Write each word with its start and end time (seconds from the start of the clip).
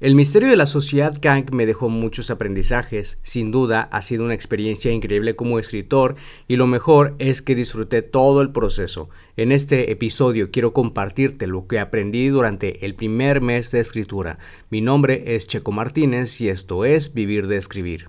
El 0.00 0.14
misterio 0.14 0.48
de 0.48 0.56
la 0.56 0.64
sociedad 0.64 1.18
Kang 1.20 1.52
me 1.52 1.66
dejó 1.66 1.90
muchos 1.90 2.30
aprendizajes, 2.30 3.20
sin 3.22 3.50
duda 3.50 3.82
ha 3.92 4.00
sido 4.00 4.24
una 4.24 4.32
experiencia 4.32 4.90
increíble 4.90 5.36
como 5.36 5.58
escritor 5.58 6.16
y 6.48 6.56
lo 6.56 6.66
mejor 6.66 7.16
es 7.18 7.42
que 7.42 7.54
disfruté 7.54 8.00
todo 8.00 8.40
el 8.40 8.50
proceso. 8.50 9.10
En 9.36 9.52
este 9.52 9.92
episodio 9.92 10.50
quiero 10.50 10.72
compartirte 10.72 11.46
lo 11.46 11.66
que 11.66 11.78
aprendí 11.78 12.28
durante 12.28 12.86
el 12.86 12.94
primer 12.94 13.42
mes 13.42 13.72
de 13.72 13.80
escritura. 13.80 14.38
Mi 14.70 14.80
nombre 14.80 15.36
es 15.36 15.46
Checo 15.46 15.70
Martínez 15.70 16.40
y 16.40 16.48
esto 16.48 16.86
es 16.86 17.12
Vivir 17.12 17.46
de 17.46 17.58
Escribir. 17.58 18.08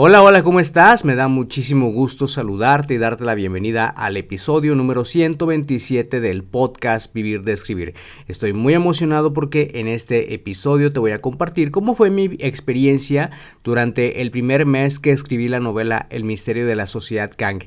Hola, 0.00 0.22
hola, 0.22 0.44
¿cómo 0.44 0.60
estás? 0.60 1.04
Me 1.04 1.16
da 1.16 1.26
muchísimo 1.26 1.90
gusto 1.90 2.28
saludarte 2.28 2.94
y 2.94 2.98
darte 2.98 3.24
la 3.24 3.34
bienvenida 3.34 3.88
al 3.88 4.16
episodio 4.16 4.76
número 4.76 5.04
127 5.04 6.20
del 6.20 6.44
podcast 6.44 7.12
Vivir 7.12 7.42
de 7.42 7.52
Escribir. 7.54 7.94
Estoy 8.28 8.52
muy 8.52 8.74
emocionado 8.74 9.32
porque 9.32 9.72
en 9.74 9.88
este 9.88 10.34
episodio 10.34 10.92
te 10.92 11.00
voy 11.00 11.10
a 11.10 11.18
compartir 11.18 11.72
cómo 11.72 11.96
fue 11.96 12.10
mi 12.10 12.26
experiencia 12.38 13.32
durante 13.64 14.22
el 14.22 14.30
primer 14.30 14.66
mes 14.66 15.00
que 15.00 15.10
escribí 15.10 15.48
la 15.48 15.58
novela 15.58 16.06
El 16.10 16.22
misterio 16.22 16.64
de 16.64 16.76
la 16.76 16.86
sociedad 16.86 17.32
Kang. 17.36 17.64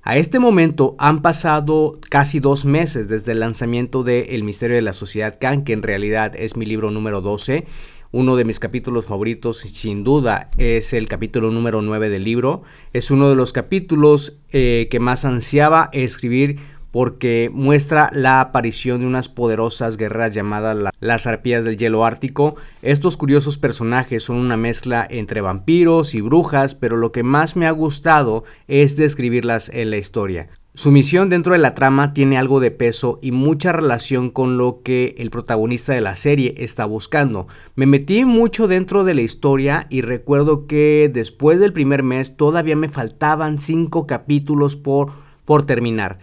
A 0.00 0.16
este 0.16 0.38
momento 0.38 0.94
han 0.98 1.20
pasado 1.20 1.98
casi 2.08 2.40
dos 2.40 2.64
meses 2.64 3.08
desde 3.08 3.32
el 3.32 3.40
lanzamiento 3.40 4.02
de 4.02 4.34
El 4.34 4.44
misterio 4.44 4.76
de 4.76 4.82
la 4.82 4.94
sociedad 4.94 5.36
Kang, 5.38 5.64
que 5.64 5.74
en 5.74 5.82
realidad 5.82 6.32
es 6.36 6.56
mi 6.56 6.64
libro 6.64 6.90
número 6.90 7.20
12 7.20 7.66
uno 8.12 8.36
de 8.36 8.44
mis 8.44 8.60
capítulos 8.60 9.06
favoritos, 9.06 9.58
sin 9.58 10.04
duda, 10.04 10.50
es 10.58 10.92
el 10.92 11.08
capítulo 11.08 11.50
número 11.50 11.82
9 11.82 12.08
del 12.08 12.24
libro. 12.24 12.62
Es 12.92 13.10
uno 13.10 13.28
de 13.28 13.36
los 13.36 13.52
capítulos 13.52 14.38
eh, 14.50 14.88
que 14.90 15.00
más 15.00 15.24
ansiaba 15.24 15.90
escribir 15.92 16.58
porque 16.96 17.50
muestra 17.52 18.08
la 18.12 18.40
aparición 18.40 19.00
de 19.00 19.06
unas 19.06 19.28
poderosas 19.28 19.98
guerreras 19.98 20.34
llamadas 20.34 20.90
las 20.98 21.26
arpías 21.26 21.62
del 21.62 21.76
hielo 21.76 22.06
ártico. 22.06 22.56
Estos 22.80 23.18
curiosos 23.18 23.58
personajes 23.58 24.22
son 24.22 24.36
una 24.36 24.56
mezcla 24.56 25.06
entre 25.10 25.42
vampiros 25.42 26.14
y 26.14 26.22
brujas, 26.22 26.74
pero 26.74 26.96
lo 26.96 27.12
que 27.12 27.22
más 27.22 27.54
me 27.54 27.66
ha 27.66 27.70
gustado 27.70 28.44
es 28.66 28.96
describirlas 28.96 29.68
en 29.68 29.90
la 29.90 29.98
historia. 29.98 30.48
Su 30.76 30.92
misión 30.92 31.30
dentro 31.30 31.54
de 31.54 31.58
la 31.58 31.74
trama 31.74 32.12
tiene 32.12 32.36
algo 32.36 32.60
de 32.60 32.70
peso 32.70 33.18
y 33.22 33.32
mucha 33.32 33.72
relación 33.72 34.28
con 34.28 34.58
lo 34.58 34.82
que 34.82 35.14
el 35.16 35.30
protagonista 35.30 35.94
de 35.94 36.02
la 36.02 36.16
serie 36.16 36.54
está 36.58 36.84
buscando. 36.84 37.46
Me 37.76 37.86
metí 37.86 38.26
mucho 38.26 38.68
dentro 38.68 39.02
de 39.02 39.14
la 39.14 39.22
historia 39.22 39.86
y 39.88 40.02
recuerdo 40.02 40.66
que 40.66 41.10
después 41.10 41.60
del 41.60 41.72
primer 41.72 42.02
mes 42.02 42.36
todavía 42.36 42.76
me 42.76 42.90
faltaban 42.90 43.56
cinco 43.56 44.06
capítulos 44.06 44.76
por, 44.76 45.12
por 45.46 45.64
terminar. 45.64 46.18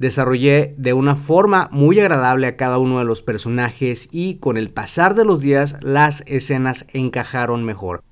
Desarrollé 0.00 0.74
de 0.78 0.94
una 0.94 1.14
forma 1.14 1.68
muy 1.70 2.00
agradable 2.00 2.48
a 2.48 2.56
cada 2.56 2.78
uno 2.78 2.98
de 2.98 3.04
los 3.04 3.22
personajes 3.22 4.08
y 4.10 4.38
con 4.38 4.56
el 4.56 4.70
pasar 4.70 5.14
de 5.14 5.24
los 5.24 5.38
días 5.38 5.76
las 5.80 6.24
escenas 6.26 6.88
encajaron 6.92 7.64
mejor. 7.64 8.02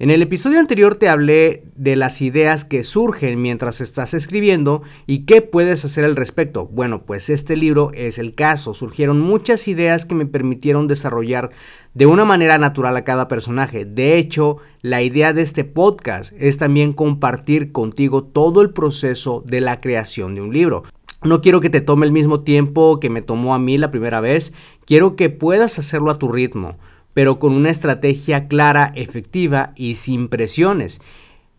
En 0.00 0.10
el 0.10 0.22
episodio 0.22 0.58
anterior 0.58 0.94
te 0.94 1.10
hablé 1.10 1.64
de 1.76 1.94
las 1.94 2.22
ideas 2.22 2.64
que 2.64 2.84
surgen 2.84 3.42
mientras 3.42 3.82
estás 3.82 4.14
escribiendo 4.14 4.80
y 5.06 5.26
qué 5.26 5.42
puedes 5.42 5.84
hacer 5.84 6.06
al 6.06 6.16
respecto. 6.16 6.64
Bueno, 6.68 7.02
pues 7.04 7.28
este 7.28 7.54
libro 7.54 7.90
es 7.92 8.18
el 8.18 8.34
caso. 8.34 8.72
Surgieron 8.72 9.20
muchas 9.20 9.68
ideas 9.68 10.06
que 10.06 10.14
me 10.14 10.24
permitieron 10.24 10.88
desarrollar 10.88 11.50
de 11.92 12.06
una 12.06 12.24
manera 12.24 12.56
natural 12.56 12.96
a 12.96 13.04
cada 13.04 13.28
personaje. 13.28 13.84
De 13.84 14.16
hecho, 14.16 14.56
la 14.80 15.02
idea 15.02 15.34
de 15.34 15.42
este 15.42 15.64
podcast 15.64 16.32
es 16.38 16.56
también 16.56 16.94
compartir 16.94 17.70
contigo 17.70 18.24
todo 18.24 18.62
el 18.62 18.70
proceso 18.70 19.44
de 19.46 19.60
la 19.60 19.82
creación 19.82 20.34
de 20.34 20.40
un 20.40 20.54
libro. 20.54 20.84
No 21.24 21.42
quiero 21.42 21.60
que 21.60 21.68
te 21.68 21.82
tome 21.82 22.06
el 22.06 22.12
mismo 22.12 22.40
tiempo 22.40 23.00
que 23.00 23.10
me 23.10 23.20
tomó 23.20 23.54
a 23.54 23.58
mí 23.58 23.76
la 23.76 23.90
primera 23.90 24.22
vez, 24.22 24.54
quiero 24.86 25.14
que 25.14 25.28
puedas 25.28 25.78
hacerlo 25.78 26.10
a 26.10 26.18
tu 26.18 26.32
ritmo 26.32 26.78
pero 27.14 27.38
con 27.38 27.52
una 27.52 27.70
estrategia 27.70 28.48
clara, 28.48 28.92
efectiva 28.94 29.72
y 29.76 29.96
sin 29.96 30.28
presiones. 30.28 31.00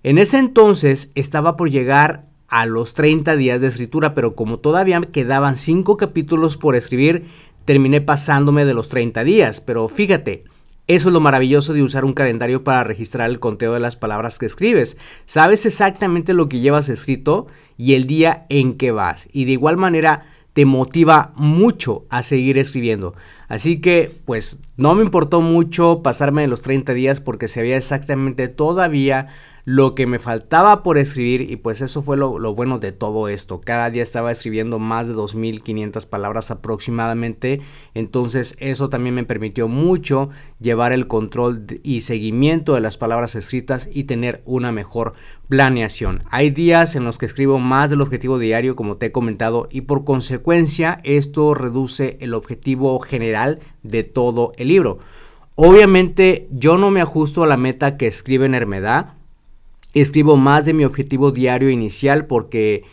En 0.03 0.17
ese 0.17 0.37
entonces 0.37 1.11
estaba 1.15 1.57
por 1.57 1.69
llegar 1.69 2.25
a 2.47 2.65
los 2.65 2.93
30 2.93 3.35
días 3.35 3.61
de 3.61 3.67
escritura, 3.67 4.13
pero 4.13 4.35
como 4.35 4.59
todavía 4.59 4.99
quedaban 5.01 5.55
5 5.55 5.97
capítulos 5.97 6.57
por 6.57 6.75
escribir, 6.75 7.27
terminé 7.65 8.01
pasándome 8.01 8.65
de 8.65 8.73
los 8.73 8.89
30 8.89 9.23
días. 9.23 9.61
Pero 9.61 9.87
fíjate, 9.87 10.43
eso 10.87 11.07
es 11.07 11.13
lo 11.13 11.21
maravilloso 11.21 11.73
de 11.73 11.83
usar 11.83 12.03
un 12.03 12.13
calendario 12.13 12.63
para 12.63 12.83
registrar 12.83 13.29
el 13.29 13.39
conteo 13.39 13.73
de 13.73 13.79
las 13.79 13.95
palabras 13.95 14.39
que 14.39 14.47
escribes. 14.47 14.97
Sabes 15.25 15.65
exactamente 15.65 16.33
lo 16.33 16.49
que 16.49 16.59
llevas 16.59 16.89
escrito 16.89 17.47
y 17.77 17.93
el 17.93 18.07
día 18.07 18.45
en 18.49 18.73
que 18.73 18.91
vas. 18.91 19.29
Y 19.31 19.45
de 19.45 19.53
igual 19.53 19.77
manera 19.77 20.25
te 20.53 20.65
motiva 20.65 21.31
mucho 21.35 22.05
a 22.09 22.23
seguir 22.23 22.57
escribiendo. 22.57 23.15
Así 23.51 23.81
que, 23.81 24.09
pues, 24.23 24.59
no 24.77 24.95
me 24.95 25.03
importó 25.03 25.41
mucho 25.41 26.01
pasarme 26.03 26.47
los 26.47 26.61
30 26.61 26.93
días 26.93 27.19
porque 27.19 27.49
sabía 27.49 27.75
exactamente 27.75 28.47
todavía 28.47 29.27
lo 29.71 29.95
que 29.95 30.05
me 30.05 30.19
faltaba 30.19 30.83
por 30.83 30.97
escribir 30.97 31.49
y 31.49 31.55
pues 31.55 31.79
eso 31.79 32.03
fue 32.03 32.17
lo, 32.17 32.53
bueno 32.53 32.77
de 32.77 32.91
todo 32.91 33.29
esto. 33.29 33.61
Cada 33.61 33.89
día 33.89 34.03
estaba 34.03 34.29
escribiendo 34.29 34.79
más 34.79 35.07
de 35.07 35.13
2.500 35.13 36.07
palabras 36.07 36.51
aproximadamente, 36.51 37.61
entonces 37.93 38.57
eso 38.59 38.89
también 38.89 39.15
me 39.15 39.23
permitió 39.23 39.69
mucho 39.69 40.29
llevar 40.59 40.91
el 40.91 41.07
control 41.07 41.67
y 41.83 42.01
seguimiento 42.01 42.73
de 42.73 42.81
las 42.81 42.97
palabras 42.97 43.35
escritas 43.35 43.87
y 43.89 44.03
tener 44.03 44.41
una 44.43 44.73
mejor 44.73 45.13
planeación. 45.47 46.25
Hay 46.29 46.49
días 46.49 46.97
en 46.97 47.05
los 47.05 47.17
que 47.17 47.27
escribo 47.27 47.57
más 47.57 47.89
del 47.89 48.01
objetivo 48.01 48.39
diario 48.39 48.75
como 48.75 48.97
te 48.97 49.05
he 49.05 49.11
comentado 49.13 49.69
y 49.71 49.81
por 49.81 50.03
consecuencia 50.03 50.99
esto 51.05 51.53
reduce 51.53 52.17
el 52.19 52.33
objetivo 52.33 52.99
general 52.99 53.59
de 53.83 54.03
todo 54.03 54.51
el 54.57 54.67
libro. 54.67 54.99
Obviamente 55.55 56.49
yo 56.51 56.77
no 56.77 56.91
me 56.91 56.99
ajusto 56.99 57.43
a 57.43 57.47
la 57.47 57.55
meta 57.55 57.95
que 57.95 58.07
escribe 58.07 58.45
en 58.45 58.55
Hermedad, 58.55 59.20
escribo 59.93 60.37
más 60.37 60.65
de 60.65 60.73
mi 60.73 60.85
objetivo 60.85 61.31
diario 61.31 61.69
inicial 61.69 62.25
porque 62.25 62.83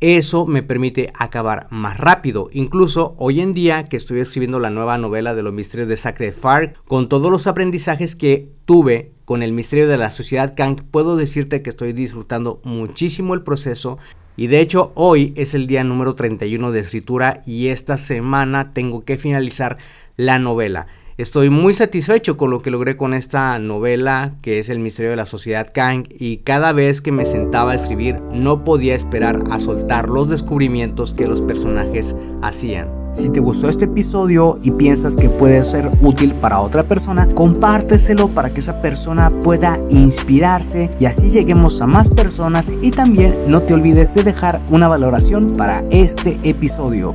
eso 0.00 0.46
me 0.46 0.62
permite 0.62 1.10
acabar 1.14 1.68
más 1.70 1.98
rápido. 1.98 2.50
Incluso 2.52 3.14
hoy 3.18 3.40
en 3.40 3.54
día 3.54 3.84
que 3.84 3.96
estoy 3.96 4.20
escribiendo 4.20 4.60
la 4.60 4.70
nueva 4.70 4.98
novela 4.98 5.34
de 5.34 5.42
los 5.42 5.54
misterios 5.54 5.88
de 5.88 5.96
Sacred 5.96 6.34
Fire, 6.34 6.74
con 6.86 7.08
todos 7.08 7.30
los 7.30 7.46
aprendizajes 7.46 8.14
que 8.14 8.50
tuve 8.66 9.12
con 9.24 9.42
el 9.42 9.52
misterio 9.52 9.88
de 9.88 9.96
la 9.96 10.10
sociedad 10.10 10.54
Kang, 10.54 10.82
puedo 10.90 11.16
decirte 11.16 11.62
que 11.62 11.70
estoy 11.70 11.92
disfrutando 11.92 12.60
muchísimo 12.62 13.32
el 13.32 13.42
proceso. 13.42 13.98
Y 14.36 14.48
de 14.48 14.60
hecho 14.60 14.92
hoy 14.94 15.32
es 15.34 15.54
el 15.54 15.66
día 15.66 15.82
número 15.82 16.14
31 16.14 16.72
de 16.72 16.80
escritura 16.80 17.42
y 17.46 17.68
esta 17.68 17.96
semana 17.96 18.74
tengo 18.74 19.04
que 19.04 19.16
finalizar 19.16 19.78
la 20.16 20.38
novela. 20.38 20.88
Estoy 21.18 21.48
muy 21.48 21.72
satisfecho 21.72 22.36
con 22.36 22.50
lo 22.50 22.60
que 22.60 22.70
logré 22.70 22.98
con 22.98 23.14
esta 23.14 23.58
novela 23.58 24.34
que 24.42 24.58
es 24.58 24.68
El 24.68 24.80
misterio 24.80 25.12
de 25.12 25.16
la 25.16 25.24
sociedad 25.24 25.72
Kang 25.72 26.04
y 26.10 26.38
cada 26.38 26.72
vez 26.72 27.00
que 27.00 27.10
me 27.10 27.24
sentaba 27.24 27.72
a 27.72 27.74
escribir 27.74 28.20
no 28.32 28.64
podía 28.64 28.94
esperar 28.94 29.44
a 29.50 29.58
soltar 29.58 30.10
los 30.10 30.28
descubrimientos 30.28 31.14
que 31.14 31.26
los 31.26 31.40
personajes 31.40 32.14
hacían. 32.42 32.90
Si 33.14 33.30
te 33.30 33.40
gustó 33.40 33.70
este 33.70 33.86
episodio 33.86 34.58
y 34.62 34.72
piensas 34.72 35.16
que 35.16 35.30
puede 35.30 35.64
ser 35.64 35.90
útil 36.02 36.34
para 36.34 36.60
otra 36.60 36.82
persona, 36.82 37.26
compárteselo 37.28 38.28
para 38.28 38.52
que 38.52 38.60
esa 38.60 38.82
persona 38.82 39.30
pueda 39.30 39.80
inspirarse 39.88 40.90
y 41.00 41.06
así 41.06 41.30
lleguemos 41.30 41.80
a 41.80 41.86
más 41.86 42.10
personas 42.10 42.74
y 42.82 42.90
también 42.90 43.34
no 43.48 43.62
te 43.62 43.72
olvides 43.72 44.12
de 44.12 44.22
dejar 44.22 44.60
una 44.70 44.86
valoración 44.86 45.46
para 45.56 45.82
este 45.88 46.38
episodio. 46.44 47.14